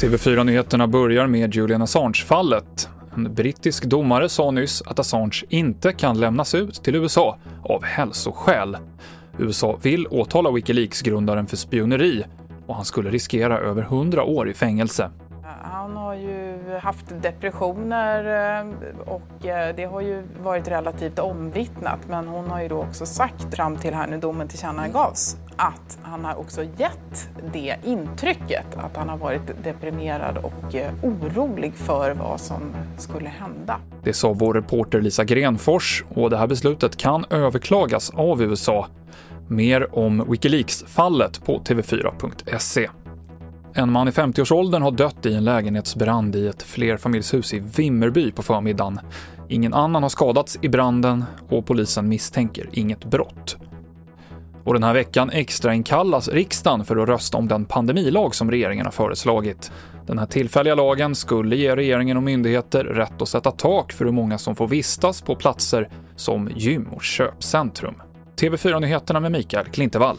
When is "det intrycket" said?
27.52-28.76